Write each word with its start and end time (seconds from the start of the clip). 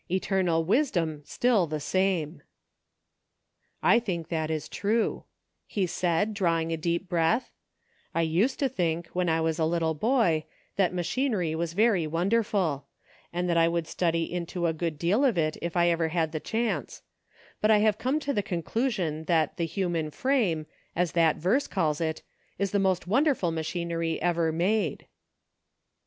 Eternal 0.09 0.63
wisdom 0.65 1.21
still 1.25 1.67
the 1.67 1.79
same 1.79 2.41
I" 3.83 3.95
I 3.97 3.99
think 3.99 4.29
that 4.29 4.49
is 4.49 4.67
true," 4.67 5.25
he 5.67 5.85
said, 5.85 6.33
drawing 6.33 6.71
a 6.71 6.75
deep 6.75 7.07
breath;" 7.07 7.51
I 8.15 8.23
used 8.23 8.57
to 8.57 8.67
think, 8.67 9.09
when 9.09 9.29
I 9.29 9.41
was 9.41 9.59
a 9.59 9.63
little 9.65 9.93
boy, 9.93 10.45
that 10.75 10.91
machinery 10.91 11.53
was 11.53 11.73
very 11.73 12.07
wonderful; 12.07 12.87
and 13.31 13.47
that 13.47 13.57
I 13.57 13.67
would 13.67 13.85
study 13.85 14.23
into 14.23 14.65
a 14.65 14.73
good 14.73 14.97
deal 14.97 15.23
of 15.23 15.37
it 15.37 15.55
if 15.61 15.77
I 15.77 15.89
ever 15.89 16.07
had 16.07 16.31
the 16.31 16.39
chance; 16.39 17.03
but 17.61 17.69
I 17.69 17.77
have 17.77 17.99
come 17.99 18.19
to 18.21 18.33
the 18.33 18.41
conclusion 18.41 19.25
that 19.25 19.57
* 19.57 19.57
the 19.57 19.67
human 19.67 20.09
frame,' 20.09 20.65
as 20.95 21.11
that 21.11 21.35
verse 21.35 21.67
calls 21.67 22.01
it, 22.01 22.23
is 22.57 22.71
the 22.71 22.79
most 22.79 23.05
wonderful 23.05 23.51
machinery 23.51 24.19
ever 24.19 24.51
made." 24.51 25.05